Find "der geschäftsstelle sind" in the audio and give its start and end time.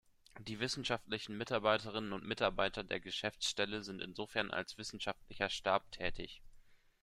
2.83-4.01